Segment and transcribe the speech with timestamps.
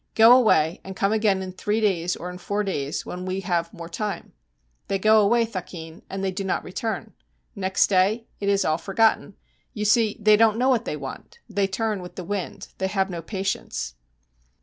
[0.15, 3.71] Go away, and come again in three days or in four days, when we have
[3.71, 4.33] more time."
[4.87, 7.13] They go away, thakin, and they do not return.
[7.55, 9.35] Next day it is all forgotten.
[9.75, 13.11] You see, they don't know what they want; they turn with the wind they have
[13.11, 13.93] no patience.'